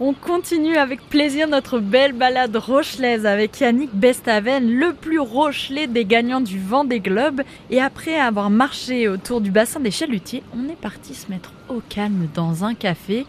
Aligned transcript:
On 0.00 0.14
continue 0.14 0.76
avec 0.76 1.00
plaisir 1.08 1.48
notre 1.48 1.80
belle 1.80 2.12
balade 2.12 2.54
rochelaise 2.54 3.26
avec 3.26 3.58
Yannick 3.58 3.92
Bestaven, 3.92 4.70
le 4.70 4.92
plus 4.92 5.18
rochelé 5.18 5.88
des 5.88 6.04
gagnants 6.04 6.40
du 6.40 6.60
vent 6.60 6.84
des 6.84 7.00
globes. 7.00 7.42
Et 7.68 7.80
après 7.80 8.16
avoir 8.16 8.48
marché 8.48 9.08
autour 9.08 9.40
du 9.40 9.50
bassin 9.50 9.80
des 9.80 9.90
chalutiers, 9.90 10.44
on 10.56 10.68
est 10.68 10.80
parti 10.80 11.14
se 11.14 11.28
mettre 11.28 11.52
au 11.68 11.82
calme 11.88 12.28
dans 12.32 12.62
un 12.62 12.74
café. 12.74 13.26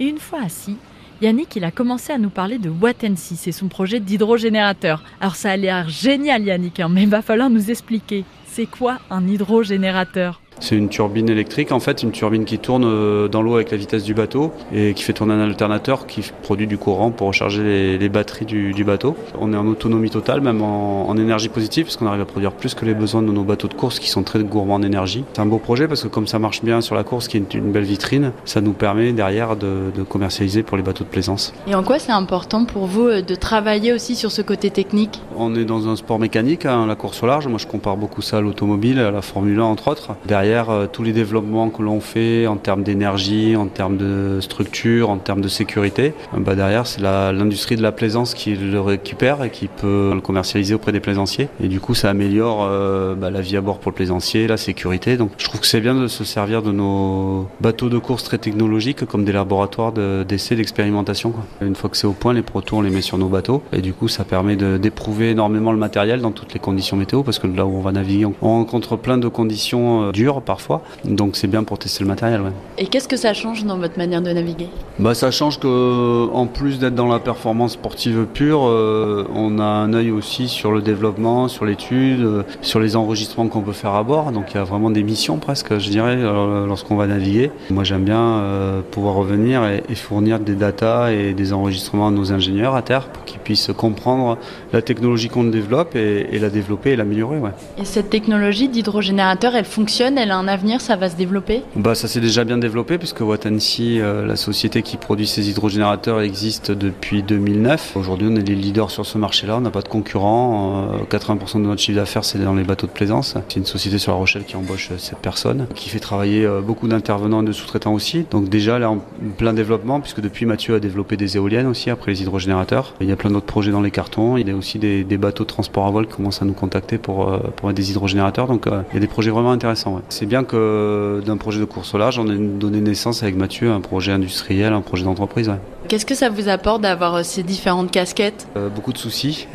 Et 0.00 0.06
une 0.08 0.18
fois 0.18 0.40
assis, 0.44 0.76
Yannick, 1.22 1.54
il 1.54 1.62
a 1.62 1.70
commencé 1.70 2.12
à 2.12 2.18
nous 2.18 2.30
parler 2.30 2.58
de 2.58 2.68
Watensi, 2.68 3.36
c'est 3.36 3.52
son 3.52 3.68
projet 3.68 4.00
d'hydrogénérateur. 4.00 5.04
Alors 5.20 5.36
ça 5.36 5.52
a 5.52 5.56
l'air 5.56 5.88
génial 5.88 6.42
Yannick, 6.42 6.80
hein, 6.80 6.88
mais 6.90 7.04
il 7.04 7.08
va 7.08 7.22
falloir 7.22 7.48
nous 7.48 7.70
expliquer. 7.70 8.24
C'est 8.46 8.66
quoi 8.66 8.98
un 9.08 9.24
hydrogénérateur? 9.24 10.40
C'est 10.60 10.76
une 10.76 10.88
turbine 10.88 11.28
électrique, 11.28 11.72
en 11.72 11.80
fait, 11.80 12.02
une 12.02 12.10
turbine 12.10 12.44
qui 12.44 12.58
tourne 12.58 12.84
euh, 12.84 13.28
dans 13.28 13.42
l'eau 13.42 13.54
avec 13.54 13.70
la 13.70 13.76
vitesse 13.76 14.04
du 14.04 14.14
bateau 14.14 14.52
et 14.72 14.94
qui 14.94 15.02
fait 15.02 15.12
tourner 15.12 15.34
un 15.34 15.40
alternateur 15.40 16.06
qui 16.06 16.30
produit 16.42 16.66
du 16.66 16.78
courant 16.78 17.10
pour 17.10 17.28
recharger 17.28 17.98
les, 17.98 18.08
batteries 18.08 18.46
du, 18.46 18.84
bateau. 18.84 19.16
On 19.38 19.52
est 19.52 19.56
en 19.56 19.66
autonomie 19.66 20.10
totale, 20.10 20.40
même 20.40 20.62
en, 20.62 21.14
énergie 21.16 21.48
positive, 21.48 21.86
parce 21.86 21.96
qu'on 21.96 22.06
arrive 22.06 22.20
à 22.20 22.26
produire 22.26 22.52
plus 22.52 22.74
que 22.74 22.84
les 22.84 22.94
besoins 22.94 23.22
de 23.22 23.32
nos 23.32 23.42
bateaux 23.42 23.68
de 23.68 23.74
course 23.74 23.98
qui 23.98 24.08
sont 24.08 24.22
très 24.22 24.42
gourmands 24.42 24.76
en 24.76 24.82
énergie. 24.82 25.24
C'est 25.32 25.40
un 25.40 25.46
beau 25.46 25.58
projet 25.58 25.88
parce 25.88 26.02
que 26.02 26.08
comme 26.08 26.26
ça 26.26 26.38
marche 26.38 26.62
bien 26.62 26.80
sur 26.80 26.94
la 26.94 27.02
course, 27.02 27.28
qui 27.28 27.36
est 27.36 27.54
une 27.54 27.72
belle 27.72 27.84
vitrine, 27.84 28.32
ça 28.44 28.60
nous 28.60 28.72
permet 28.72 29.12
derrière 29.12 29.56
de, 29.56 29.90
de 29.94 30.02
commercialiser 30.02 30.62
pour 30.62 30.76
les 30.76 30.82
bateaux 30.82 31.04
de 31.04 31.08
plaisance. 31.08 31.52
Et 31.66 31.74
en 31.74 31.82
quoi 31.82 31.98
c'est 31.98 32.12
important 32.12 32.64
pour 32.64 32.86
vous 32.86 33.06
euh, 33.06 33.22
de 33.22 33.34
travailler 33.34 33.92
aussi 33.92 34.16
sur 34.16 34.30
ce 34.30 34.42
côté 34.42 34.70
technique? 34.70 35.20
On 35.36 35.54
est 35.54 35.64
dans 35.64 35.88
un 35.88 35.96
sport 35.96 36.18
mécanique, 36.18 36.66
hein, 36.66 36.86
la 36.86 36.94
course 36.94 37.22
au 37.22 37.26
large. 37.26 37.46
Moi, 37.48 37.58
je 37.58 37.66
compare 37.66 37.96
beaucoup 37.96 38.22
ça 38.22 38.38
à 38.38 38.40
l'automobile, 38.40 38.98
à 39.00 39.10
la 39.10 39.22
Formule 39.22 39.60
1 39.60 39.64
entre 39.64 39.88
autres. 39.88 40.10
Derrière, 40.26 40.47
euh, 40.48 40.86
tous 40.90 41.02
les 41.02 41.12
développements 41.12 41.70
que 41.70 41.82
l'on 41.82 42.00
fait 42.00 42.46
en 42.46 42.56
termes 42.56 42.82
d'énergie, 42.82 43.56
en 43.56 43.66
termes 43.66 43.96
de 43.96 44.38
structure, 44.40 45.10
en 45.10 45.18
termes 45.18 45.40
de 45.40 45.48
sécurité, 45.48 46.14
euh, 46.34 46.40
bah 46.40 46.54
derrière 46.54 46.86
c'est 46.86 47.00
l'industrie 47.00 47.76
de 47.76 47.82
la 47.82 47.92
plaisance 47.92 48.34
qui 48.34 48.54
le 48.54 48.80
récupère 48.80 49.42
et 49.44 49.50
qui 49.50 49.68
peut 49.68 50.12
le 50.14 50.20
commercialiser 50.20 50.74
auprès 50.74 50.92
des 50.92 51.00
plaisanciers. 51.00 51.48
Et 51.62 51.68
du 51.68 51.80
coup 51.80 51.94
ça 51.94 52.10
améliore 52.10 52.66
euh, 52.68 53.14
bah, 53.14 53.30
la 53.30 53.40
vie 53.40 53.56
à 53.56 53.60
bord 53.60 53.78
pour 53.78 53.90
le 53.90 53.94
plaisancier, 53.94 54.46
la 54.46 54.56
sécurité. 54.56 55.16
Donc 55.16 55.32
je 55.38 55.44
trouve 55.44 55.60
que 55.60 55.66
c'est 55.66 55.80
bien 55.80 55.94
de 55.94 56.06
se 56.06 56.24
servir 56.24 56.62
de 56.62 56.72
nos 56.72 57.48
bateaux 57.60 57.88
de 57.88 57.98
course 57.98 58.24
très 58.24 58.38
technologiques 58.38 59.04
comme 59.04 59.24
des 59.24 59.32
laboratoires 59.32 59.92
d'essais, 59.92 60.56
d'expérimentation. 60.56 61.34
Une 61.60 61.74
fois 61.74 61.90
que 61.90 61.96
c'est 61.96 62.06
au 62.06 62.12
point, 62.12 62.32
les 62.32 62.42
protos 62.42 62.78
on 62.78 62.82
les 62.82 62.90
met 62.90 63.02
sur 63.02 63.18
nos 63.18 63.28
bateaux 63.28 63.62
et 63.72 63.80
du 63.80 63.92
coup 63.92 64.08
ça 64.08 64.24
permet 64.24 64.56
d'éprouver 64.56 65.30
énormément 65.30 65.72
le 65.72 65.78
matériel 65.78 66.20
dans 66.20 66.32
toutes 66.32 66.54
les 66.54 66.60
conditions 66.60 66.96
météo 66.96 67.22
parce 67.22 67.38
que 67.38 67.46
là 67.46 67.66
où 67.66 67.76
on 67.76 67.80
va 67.80 67.92
naviguer 67.92 68.26
on 68.26 68.34
rencontre 68.40 68.96
plein 68.96 69.18
de 69.18 69.28
conditions 69.28 70.10
dures 70.10 70.37
parfois. 70.40 70.82
Donc 71.04 71.36
c'est 71.36 71.46
bien 71.46 71.64
pour 71.64 71.78
tester 71.78 72.04
le 72.04 72.08
matériel. 72.08 72.40
Et 72.76 72.86
qu'est-ce 72.86 73.08
que 73.08 73.16
ça 73.16 73.34
change 73.34 73.64
dans 73.64 73.78
votre 73.78 73.98
manière 73.98 74.22
de 74.22 74.30
naviguer? 74.30 74.68
Bah, 74.98 75.14
Ça 75.14 75.30
change 75.30 75.58
que 75.58 76.28
en 76.32 76.46
plus 76.46 76.78
d'être 76.78 76.94
dans 76.94 77.08
la 77.08 77.18
performance 77.18 77.72
sportive 77.72 78.26
pure, 78.32 78.66
euh, 78.66 79.26
on 79.34 79.58
a 79.58 79.64
un 79.64 79.92
œil 79.94 80.10
aussi 80.10 80.48
sur 80.48 80.72
le 80.72 80.82
développement, 80.82 81.48
sur 81.48 81.64
l'étude, 81.64 82.20
euh, 82.20 82.42
sur 82.62 82.80
les 82.80 82.96
enregistrements 82.96 83.48
qu'on 83.48 83.60
peut 83.60 83.72
faire 83.72 83.94
à 83.94 84.02
bord. 84.02 84.32
Donc 84.32 84.52
il 84.52 84.56
y 84.56 84.60
a 84.60 84.64
vraiment 84.64 84.90
des 84.90 85.02
missions 85.02 85.38
presque, 85.38 85.78
je 85.78 85.90
dirais, 85.90 86.16
euh, 86.18 86.66
lorsqu'on 86.66 86.96
va 86.96 87.06
naviguer. 87.06 87.50
Moi 87.70 87.84
j'aime 87.84 88.04
bien 88.04 88.42
pouvoir 88.90 89.14
revenir 89.14 89.62
et, 89.64 89.94
fournir 89.94 90.38
des 90.38 90.54
datas 90.54 91.10
et 91.10 91.34
des 91.34 91.52
enregistrements 91.52 92.08
à 92.08 92.10
nos 92.10 92.32
ingénieurs 92.32 92.74
à 92.74 92.82
terre 92.82 93.08
pour 93.08 93.24
qu'ils 93.24 93.40
puissent 93.40 93.70
comprendre 93.76 94.38
la 94.72 94.82
technologie 94.82 95.28
qu'on 95.28 95.44
développe 95.44 95.96
et, 95.96 96.38
la 96.38 96.50
développer 96.50 96.90
et 96.90 96.96
l'améliorer. 96.96 97.38
Ouais. 97.38 97.50
Et 97.78 97.84
cette 97.84 98.10
technologie 98.10 98.68
d'hydrogénérateur, 98.68 99.54
elle 99.54 99.64
fonctionne, 99.64 100.18
elle 100.18 100.27
a 100.30 100.36
un 100.36 100.48
avenir, 100.48 100.80
ça 100.80 100.96
va 100.96 101.08
se 101.10 101.16
développer 101.16 101.62
bah, 101.76 101.94
Ça 101.94 102.08
s'est 102.08 102.20
déjà 102.20 102.44
bien 102.44 102.58
développé 102.58 102.98
puisque 102.98 103.20
Watansi, 103.20 104.00
euh, 104.00 104.26
la 104.26 104.36
société 104.36 104.82
qui 104.82 104.96
produit 104.96 105.26
ces 105.26 105.50
hydrogénérateurs, 105.50 106.20
existe 106.20 106.70
depuis 106.70 107.22
2009. 107.22 107.96
Aujourd'hui, 107.96 108.28
on 108.30 108.36
est 108.36 108.48
les 108.48 108.54
leaders 108.54 108.90
sur 108.90 109.06
ce 109.06 109.18
marché-là, 109.18 109.56
on 109.56 109.60
n'a 109.60 109.70
pas 109.70 109.82
de 109.82 109.88
concurrents. 109.88 110.88
80% 111.10 111.56
euh, 111.56 111.58
de 111.60 111.66
notre 111.66 111.80
chiffre 111.80 111.98
d'affaires, 111.98 112.24
c'est 112.24 112.38
dans 112.38 112.54
les 112.54 112.64
bateaux 112.64 112.86
de 112.86 112.92
plaisance. 112.92 113.34
C'est 113.48 113.58
une 113.58 113.66
société 113.66 113.98
sur 113.98 114.12
La 114.12 114.18
Rochelle 114.18 114.44
qui 114.44 114.56
embauche 114.56 114.90
cette 114.98 115.14
euh, 115.14 115.20
personne, 115.20 115.66
qui 115.74 115.88
fait 115.88 116.00
travailler 116.00 116.48
beaucoup 116.64 116.88
d'intervenants 116.88 117.42
et 117.42 117.46
de 117.46 117.52
sous-traitants 117.52 117.94
aussi. 117.94 118.24
Donc 118.30 118.48
déjà, 118.48 118.76
elle 118.76 118.82
est 118.82 118.86
en 118.86 119.02
plein 119.36 119.52
développement 119.52 120.00
puisque 120.00 120.20
depuis, 120.20 120.46
Mathieu 120.46 120.74
a 120.74 120.80
développé 120.80 121.16
des 121.16 121.36
éoliennes 121.36 121.66
aussi 121.66 121.90
après 121.90 122.12
les 122.12 122.22
hydrogénérateurs. 122.22 122.94
Il 123.00 123.08
y 123.08 123.12
a 123.12 123.16
plein 123.16 123.30
d'autres 123.30 123.46
projets 123.46 123.72
dans 123.72 123.82
les 123.82 123.90
cartons. 123.90 124.36
Il 124.36 124.48
y 124.48 124.50
a 124.50 124.54
aussi 124.54 124.78
des, 124.78 125.04
bateaux 125.18 125.44
de 125.44 125.48
transport 125.48 125.86
à 125.86 125.90
voile 125.90 126.06
qui 126.06 126.14
commencent 126.14 126.42
à 126.42 126.44
nous 126.44 126.52
contacter 126.52 126.96
pour, 126.96 127.38
pour 127.56 127.72
des 127.72 127.90
hydrogénérateurs. 127.90 128.46
Donc 128.46 128.66
il 128.66 128.94
y 128.94 128.96
a 128.96 129.00
des 129.00 129.06
projets 129.06 129.30
vraiment 129.30 129.50
intéressants. 129.50 130.00
C'est 130.10 130.26
bien 130.26 130.42
que 130.42 131.20
d'un 131.24 131.36
projet 131.36 131.60
de 131.60 131.64
course 131.66 131.94
au 131.94 131.98
large, 131.98 132.18
on 132.18 132.28
a 132.28 132.34
donné 132.34 132.80
naissance 132.80 133.22
avec 133.22 133.36
Mathieu 133.36 133.70
à 133.70 133.74
un 133.74 133.80
projet 133.80 134.10
industriel, 134.12 134.72
un 134.72 134.80
projet 134.80 135.04
d'entreprise. 135.04 135.52
Qu'est-ce 135.88 136.04
que 136.04 136.14
ça 136.14 136.28
vous 136.28 136.50
apporte 136.50 136.82
d'avoir 136.82 137.14
euh, 137.14 137.22
ces 137.22 137.42
différentes 137.42 137.90
casquettes 137.90 138.46
euh, 138.58 138.68
Beaucoup 138.68 138.92
de 138.92 138.98
soucis. 138.98 139.48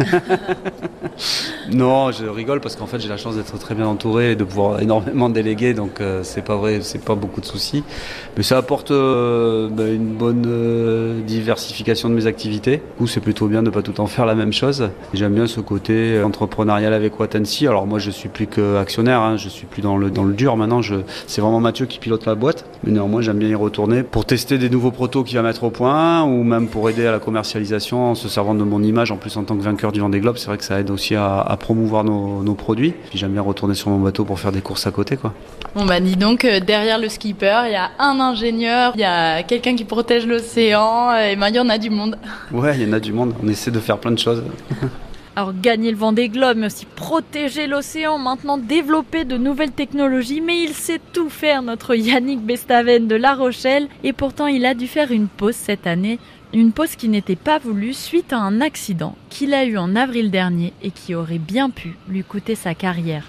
non, 1.71 2.11
je 2.11 2.25
rigole 2.25 2.59
parce 2.59 2.75
qu'en 2.75 2.87
fait 2.87 2.99
j'ai 2.99 3.07
la 3.07 3.17
chance 3.17 3.35
d'être 3.35 3.55
très 3.59 3.75
bien 3.75 3.85
entouré 3.85 4.31
et 4.31 4.35
de 4.35 4.43
pouvoir 4.43 4.79
énormément 4.81 5.29
déléguer, 5.29 5.75
donc 5.75 6.01
euh, 6.01 6.21
c'est 6.23 6.41
pas 6.41 6.55
vrai, 6.55 6.79
c'est 6.81 7.05
pas 7.05 7.13
beaucoup 7.13 7.39
de 7.39 7.45
soucis. 7.45 7.83
Mais 8.35 8.41
ça 8.41 8.57
apporte 8.57 8.89
bah, 8.91 9.87
une 9.87 10.15
bonne 10.15 11.21
diversification 11.23 12.09
de 12.09 12.15
mes 12.15 12.25
activités. 12.25 12.81
Du 12.99 13.07
c'est 13.07 13.19
plutôt 13.19 13.45
bien 13.45 13.61
de 13.61 13.69
pas 13.69 13.83
tout 13.83 14.01
en 14.01 14.07
faire 14.07 14.25
la 14.25 14.33
même 14.33 14.53
chose. 14.53 14.89
J'aime 15.13 15.35
bien 15.35 15.45
ce 15.45 15.59
côté 15.59 16.19
entrepreneurial 16.23 16.93
avec 16.93 17.19
Watansi. 17.19 17.67
Alors 17.67 17.85
moi 17.85 17.99
je 17.99 18.09
suis 18.09 18.29
plus 18.29 18.47
que 18.47 18.77
actionnaire, 18.77 19.19
hein. 19.19 19.37
je 19.37 19.49
suis 19.49 19.67
plus 19.67 19.83
dans 19.83 19.97
le 19.97 20.09
dans 20.09 20.23
le 20.23 20.33
dur 20.33 20.57
maintenant. 20.57 20.81
C'est 21.27 21.41
vraiment 21.41 21.59
Mathieu 21.59 21.85
qui 21.85 21.99
pilote 21.99 22.25
la 22.25 22.33
boîte, 22.33 22.65
mais 22.83 22.91
néanmoins 22.91 23.21
j'aime 23.21 23.37
bien 23.37 23.49
y 23.49 23.55
retourner 23.55 24.01
pour 24.01 24.25
tester 24.25 24.57
des 24.57 24.71
nouveaux 24.71 24.91
protos 24.91 25.23
qu'il 25.23 25.37
va 25.37 25.43
mettre 25.43 25.63
au 25.63 25.69
point 25.69 26.22
ou 26.25 26.43
même 26.43 26.67
pour 26.67 26.89
aider 26.89 27.05
à 27.05 27.11
la 27.11 27.19
commercialisation 27.19 28.11
en 28.11 28.15
se 28.15 28.27
servant 28.27 28.55
de 28.55 28.63
mon 28.63 28.81
image 28.81 29.11
en 29.11 29.17
plus 29.17 29.35
en 29.37 29.43
tant 29.43 29.55
que 29.55 29.63
vainqueur 29.63 29.91
du 29.91 29.99
Vendée 29.99 30.19
Globe. 30.19 30.37
C'est 30.37 30.47
vrai 30.47 30.57
que 30.57 30.63
ça 30.63 30.79
aide 30.79 30.89
aussi 30.89 31.15
à, 31.15 31.57
promouvoir 31.59 32.03
nos, 32.03 32.53
produits. 32.53 32.93
j'aime 33.13 33.31
bien 33.31 33.41
retourner 33.41 33.73
sur 33.73 33.89
mon 33.89 33.99
bateau 33.99 34.25
pour 34.25 34.39
faire 34.39 34.51
des 34.51 34.61
courses 34.61 34.85
à 34.87 34.91
côté. 34.91 35.17
Quoi. 35.17 35.33
Bon 35.75 35.85
bah 35.85 35.99
dis 35.99 36.15
donc, 36.15 36.45
euh, 36.45 36.59
derrière 36.59 36.99
le 36.99 37.09
skipper, 37.09 37.63
il 37.65 37.71
y 37.71 37.75
a 37.75 37.89
un 37.99 38.19
ingénieur, 38.19 38.93
il 38.95 39.01
y 39.01 39.05
a 39.05 39.41
quelqu'un 39.43 39.75
qui 39.75 39.85
protège 39.85 40.27
l'océan, 40.27 41.09
euh, 41.11 41.31
et 41.31 41.35
ben 41.35 41.49
il 41.49 41.55
y 41.55 41.59
en 41.59 41.69
a 41.69 41.77
du 41.77 41.89
monde. 41.89 42.17
Ouais, 42.51 42.75
il 42.75 42.87
y 42.87 42.89
en 42.89 42.93
a 42.93 42.99
du 42.99 43.11
monde. 43.11 43.33
On 43.43 43.47
essaie 43.47 43.71
de 43.71 43.79
faire 43.79 43.97
plein 43.97 44.11
de 44.11 44.19
choses. 44.19 44.43
Alors 45.35 45.53
gagner 45.59 45.89
le 45.89 45.97
Vendée 45.97 46.29
Globe, 46.29 46.57
mais 46.57 46.67
aussi 46.67 46.85
protéger 46.85 47.65
l'océan, 47.65 48.19
maintenant 48.19 48.59
développer 48.59 49.25
de 49.25 49.35
nouvelles 49.35 49.71
technologies, 49.71 50.41
mais 50.41 50.61
il 50.61 50.73
sait 50.73 51.01
tout 51.11 51.29
faire, 51.29 51.63
notre 51.63 51.95
Yannick 51.95 52.41
Bestaven 52.41 53.07
de 53.07 53.15
La 53.15 53.33
Rochelle, 53.33 53.87
et 54.03 54.13
pourtant 54.13 54.45
il 54.45 54.63
a 54.63 54.75
dû 54.75 54.85
faire 54.85 55.11
une 55.11 55.27
pause 55.27 55.55
cette 55.55 55.87
année, 55.87 56.19
une 56.53 56.71
pause 56.71 56.95
qui 56.95 57.09
n'était 57.09 57.35
pas 57.35 57.57
voulue 57.57 57.93
suite 57.93 58.31
à 58.31 58.37
un 58.37 58.61
accident 58.61 59.15
qu'il 59.31 59.55
a 59.55 59.65
eu 59.65 59.75
en 59.75 59.95
avril 59.95 60.29
dernier 60.29 60.71
et 60.83 60.91
qui 60.91 61.15
aurait 61.15 61.39
bien 61.39 61.71
pu 61.71 61.95
lui 62.07 62.23
coûter 62.23 62.53
sa 62.53 62.75
carrière. 62.75 63.25